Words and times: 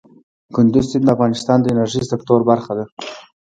کندز 0.55 0.85
سیند 0.91 1.05
د 1.09 1.13
افغانستان 1.15 1.57
د 1.61 1.65
انرژۍ 1.73 2.03
سکتور 2.11 2.39
برخه 2.49 2.71
ده. 2.77 2.85